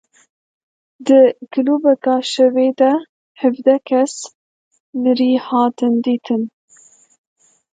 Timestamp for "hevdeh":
3.39-3.81